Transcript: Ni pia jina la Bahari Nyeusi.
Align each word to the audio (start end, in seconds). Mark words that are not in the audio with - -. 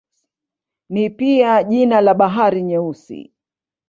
Ni 0.89 1.09
pia 1.09 1.63
jina 1.63 2.01
la 2.01 2.13
Bahari 2.13 2.63
Nyeusi. 2.63 3.33